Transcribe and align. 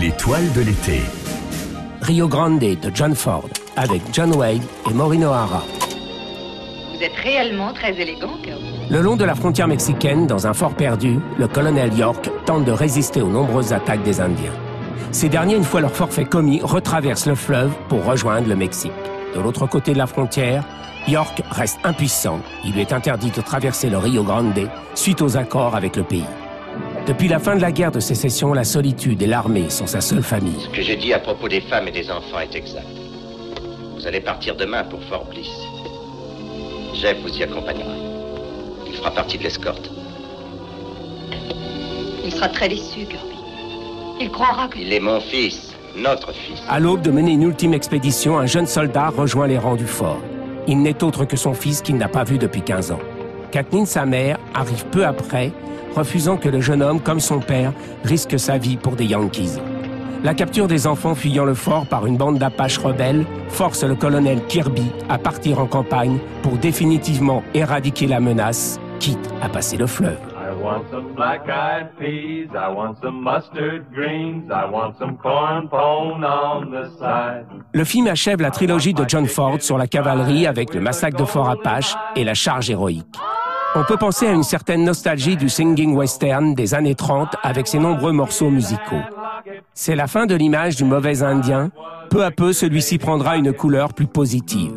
L'étoile 0.00 0.50
de 0.54 0.62
l'été. 0.62 1.02
Rio 2.02 2.26
Grande 2.26 2.58
de 2.58 2.90
John 2.92 3.14
Ford, 3.14 3.48
avec 3.76 4.02
John 4.12 4.34
Wayne 4.34 4.62
et 4.90 4.92
Maureen 4.92 5.22
O'Hara. 5.22 5.62
Vous 6.92 7.00
êtes 7.00 7.14
réellement 7.22 7.72
très 7.72 7.92
élégant, 7.92 8.36
Kirby. 8.42 8.90
Le 8.90 9.00
long 9.00 9.14
de 9.14 9.22
la 9.24 9.36
frontière 9.36 9.68
mexicaine, 9.68 10.26
dans 10.26 10.48
un 10.48 10.52
fort 10.52 10.74
perdu, 10.74 11.20
le 11.38 11.46
colonel 11.46 11.96
York 11.96 12.28
tente 12.44 12.64
de 12.64 12.72
résister 12.72 13.22
aux 13.22 13.28
nombreuses 13.28 13.72
attaques 13.72 14.02
des 14.02 14.20
Indiens. 14.20 14.50
Ces 15.12 15.28
derniers, 15.28 15.54
une 15.54 15.62
fois 15.62 15.80
leur 15.80 15.94
forfait 15.94 16.24
commis, 16.24 16.60
retraversent 16.60 17.26
le 17.26 17.36
fleuve 17.36 17.70
pour 17.88 18.04
rejoindre 18.04 18.48
le 18.48 18.56
Mexique. 18.56 18.90
De 19.36 19.40
l'autre 19.40 19.68
côté 19.68 19.92
de 19.92 19.98
la 19.98 20.08
frontière, 20.08 20.64
York 21.06 21.40
reste 21.52 21.78
impuissant. 21.84 22.40
Il 22.64 22.72
lui 22.72 22.80
est 22.80 22.92
interdit 22.92 23.30
de 23.30 23.40
traverser 23.40 23.90
le 23.90 23.98
Rio 23.98 24.24
Grande 24.24 24.58
suite 24.96 25.22
aux 25.22 25.36
accords 25.36 25.76
avec 25.76 25.94
le 25.94 26.02
pays. 26.02 26.26
Depuis 27.06 27.28
la 27.28 27.38
fin 27.38 27.54
de 27.54 27.60
la 27.60 27.70
guerre 27.70 27.92
de 27.92 28.00
sécession, 28.00 28.54
la 28.54 28.64
solitude 28.64 29.20
et 29.20 29.26
l'armée 29.26 29.68
sont 29.68 29.86
sa 29.86 30.00
seule 30.00 30.22
famille. 30.22 30.58
Ce 30.58 30.74
que 30.74 30.80
j'ai 30.80 30.96
dit 30.96 31.12
à 31.12 31.18
propos 31.18 31.48
des 31.48 31.60
femmes 31.60 31.86
et 31.88 31.90
des 31.90 32.10
enfants 32.10 32.40
est 32.40 32.54
exact. 32.54 32.86
Vous 33.94 34.06
allez 34.06 34.20
partir 34.20 34.56
demain 34.56 34.84
pour 34.84 35.02
Fort 35.04 35.26
Bliss. 35.26 35.50
Jeff 36.94 37.18
vous 37.20 37.36
y 37.36 37.42
accompagnera. 37.42 37.92
Il 38.86 38.94
fera 38.94 39.10
partie 39.10 39.36
de 39.36 39.42
l'escorte. 39.42 39.90
Il 42.24 42.32
sera 42.32 42.48
très 42.48 42.70
déçu, 42.70 43.04
Kirby. 43.04 43.36
Il 44.18 44.30
croira 44.30 44.68
que... 44.68 44.78
Il 44.78 44.90
est 44.90 45.00
mon 45.00 45.20
fils, 45.20 45.74
notre 45.94 46.32
fils. 46.32 46.62
À 46.70 46.80
l'aube 46.80 47.02
de 47.02 47.10
mener 47.10 47.32
une 47.32 47.42
ultime 47.42 47.74
expédition, 47.74 48.38
un 48.38 48.46
jeune 48.46 48.66
soldat 48.66 49.10
rejoint 49.10 49.46
les 49.46 49.58
rangs 49.58 49.76
du 49.76 49.86
fort. 49.86 50.22
Il 50.66 50.80
n'est 50.80 51.04
autre 51.04 51.26
que 51.26 51.36
son 51.36 51.52
fils 51.52 51.82
qu'il 51.82 51.96
n'a 51.96 52.08
pas 52.08 52.24
vu 52.24 52.38
depuis 52.38 52.62
15 52.62 52.92
ans. 52.92 53.00
Kathleen, 53.54 53.86
sa 53.86 54.04
mère, 54.04 54.36
arrive 54.52 54.84
peu 54.86 55.06
après, 55.06 55.52
refusant 55.94 56.36
que 56.36 56.48
le 56.48 56.60
jeune 56.60 56.82
homme, 56.82 56.98
comme 56.98 57.20
son 57.20 57.38
père, 57.38 57.72
risque 58.02 58.36
sa 58.36 58.58
vie 58.58 58.76
pour 58.76 58.96
des 58.96 59.04
Yankees. 59.04 59.60
La 60.24 60.34
capture 60.34 60.66
des 60.66 60.88
enfants 60.88 61.14
fuyant 61.14 61.44
le 61.44 61.54
fort 61.54 61.86
par 61.86 62.04
une 62.06 62.16
bande 62.16 62.38
d'Apaches 62.38 62.78
rebelles 62.78 63.24
force 63.50 63.84
le 63.84 63.94
colonel 63.94 64.44
Kirby 64.48 64.90
à 65.08 65.18
partir 65.18 65.60
en 65.60 65.66
campagne 65.66 66.18
pour 66.42 66.54
définitivement 66.54 67.44
éradiquer 67.54 68.08
la 68.08 68.18
menace, 68.18 68.80
quitte 68.98 69.30
à 69.40 69.48
passer 69.48 69.76
le 69.76 69.86
fleuve. 69.86 70.18
I 70.32 70.50
want 70.60 70.82
some 70.90 71.14
black-eyed 71.14 71.90
peas, 71.96 72.48
I 72.54 72.74
want 72.74 72.96
some 73.00 73.22
mustard 73.22 73.84
greens, 73.94 74.50
I 74.50 74.68
want 74.68 74.94
some 74.98 75.16
corn 75.22 75.68
pone 75.68 76.24
on 76.24 76.72
the 76.72 76.90
side. 76.98 77.46
Le 77.72 77.84
film 77.84 78.08
achève 78.08 78.40
la 78.40 78.50
trilogie 78.50 78.94
de 78.94 79.04
John 79.06 79.26
Ford 79.26 79.58
sur 79.60 79.78
la 79.78 79.86
cavalerie 79.86 80.48
avec 80.48 80.74
le 80.74 80.80
massacre 80.80 81.18
de 81.18 81.24
Fort 81.24 81.50
Apache 81.50 81.94
et 82.16 82.24
la 82.24 82.34
charge 82.34 82.68
héroïque. 82.68 83.16
On 83.76 83.82
peut 83.82 83.96
penser 83.96 84.28
à 84.28 84.32
une 84.32 84.44
certaine 84.44 84.84
nostalgie 84.84 85.36
du 85.36 85.48
singing 85.48 85.96
western 85.96 86.54
des 86.54 86.74
années 86.74 86.94
30 86.94 87.30
avec 87.42 87.66
ses 87.66 87.80
nombreux 87.80 88.12
morceaux 88.12 88.48
musicaux. 88.48 89.02
C'est 89.74 89.96
la 89.96 90.06
fin 90.06 90.26
de 90.26 90.34
l'image 90.36 90.76
du 90.76 90.84
mauvais 90.84 91.24
indien. 91.24 91.70
Peu 92.08 92.24
à 92.24 92.30
peu, 92.30 92.52
celui-ci 92.52 92.98
prendra 92.98 93.36
une 93.36 93.52
couleur 93.52 93.92
plus 93.92 94.06
positive. 94.06 94.72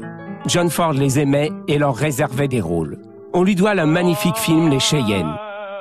John 0.47 0.71
Ford 0.71 0.93
les 0.93 1.19
aimait 1.19 1.51
et 1.67 1.77
leur 1.77 1.95
réservait 1.95 2.47
des 2.47 2.59
rôles. 2.59 2.97
On 3.33 3.43
lui 3.43 3.53
doit 3.53 3.75
le 3.75 3.85
magnifique 3.85 4.37
film 4.37 4.69
Les 4.69 4.79
Cheyennes. 4.79 5.35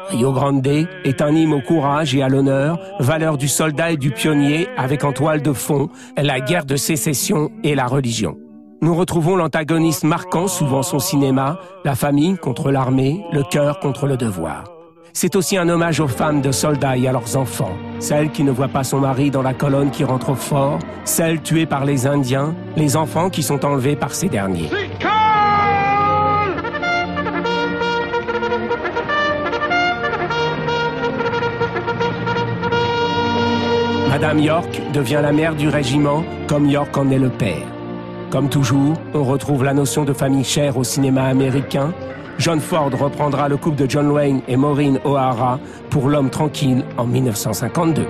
Rio 0.09 0.33
Grande 0.33 0.67
est 0.67 1.23
un 1.23 1.35
hymne 1.35 1.55
au 1.55 1.63
courage 1.63 2.15
et 2.15 2.23
à 2.23 2.29
l'honneur, 2.29 2.79
valeur 3.01 3.39
du 3.39 3.49
soldat 3.49 3.93
et 3.93 3.97
du 3.97 4.11
pionnier, 4.11 4.69
avec 4.77 5.05
en 5.05 5.13
toile 5.13 5.41
de 5.41 5.55
fond 5.55 5.89
la 6.19 6.41
guerre 6.41 6.67
de 6.67 6.77
sécession 6.77 7.51
et 7.65 7.75
la 7.75 7.87
religion. 7.87 8.37
Nous 8.83 8.95
retrouvons 8.95 9.37
l'antagoniste 9.37 10.05
marquant 10.05 10.49
souvent 10.49 10.83
son 10.83 10.99
cinéma, 10.99 11.59
la 11.85 11.95
famille 11.95 12.37
contre 12.37 12.71
l'armée, 12.71 13.25
le 13.33 13.43
cœur 13.43 13.81
contre 13.81 14.07
le 14.07 14.19
devoir. 14.19 14.65
C'est 15.15 15.35
aussi 15.35 15.57
un 15.57 15.67
hommage 15.71 15.99
aux 16.01 16.09
femmes 16.09 16.43
de 16.43 16.53
soldats 16.53 16.95
et 16.95 17.09
à 17.09 17.13
leurs 17.13 17.37
enfants, 17.37 17.73
celles 18.01 18.31
qui 18.31 18.45
ne 18.45 18.51
voient 18.51 18.69
pas 18.69 18.85
son 18.85 19.01
mari 19.01 19.31
dans 19.31 19.41
la 19.41 19.55
colonne 19.55 19.91
qui 19.91 20.05
rentre 20.05 20.31
au 20.31 20.35
fort, 20.35 20.79
celles 21.07 21.41
tuées 21.41 21.65
par 21.65 21.87
les 21.87 22.07
Indiens, 22.07 22.55
les 22.77 22.97
enfants 22.99 23.31
qui 23.31 23.43
sont 23.43 23.65
enlevés 23.65 23.97
par 23.97 24.15
ces 24.15 24.29
derniers. 24.29 24.69
Madame 34.11 34.39
York 34.39 34.83
devient 34.93 35.21
la 35.23 35.33
mère 35.33 35.55
du 35.55 35.69
régiment, 35.71 36.25
comme 36.47 36.69
York 36.69 36.95
en 36.97 37.11
est 37.11 37.19
le 37.19 37.31
père. 37.31 37.76
Comme 38.31 38.49
toujours, 38.49 38.95
on 39.15 39.25
retrouve 39.25 39.65
la 39.65 39.73
notion 39.73 40.05
de 40.05 40.13
famille 40.13 40.45
chère 40.45 40.77
au 40.77 40.85
cinéma 40.85 41.25
américain. 41.25 41.93
John 42.39 42.61
Ford 42.61 42.91
reprendra 42.93 43.49
le 43.49 43.57
couple 43.57 43.77
de 43.77 43.89
John 43.89 44.11
Wayne 44.11 44.43
et 44.49 44.57
Maureen 44.57 44.99
O'Hara 45.05 45.59
pour 45.91 46.09
L'homme 46.09 46.31
tranquille 46.31 46.85
en 46.99 47.07
1952. 47.07 48.05